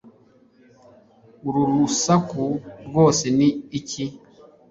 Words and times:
Uru 1.47 1.61
rusaku 1.69 2.43
rwose 2.87 3.25
ni 3.37 3.49
iki 3.79 4.03